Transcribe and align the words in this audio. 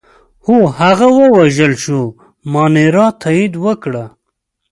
هو، 0.45 0.59
هغه 0.79 1.07
ووژل 1.17 1.73
شو، 1.83 2.01
مانیرا 2.53 3.07
تایید 3.21 3.53
وکړه. 3.65 4.05